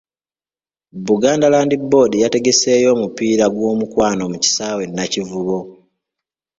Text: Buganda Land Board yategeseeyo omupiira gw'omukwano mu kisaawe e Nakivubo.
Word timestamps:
Buganda 1.07 1.47
Land 1.53 1.73
Board 1.89 2.13
yategeseeyo 2.23 2.87
omupiira 2.95 3.45
gw'omukwano 3.53 4.23
mu 4.31 4.37
kisaawe 4.43 4.81
e 4.87 4.89
Nakivubo. 4.89 5.59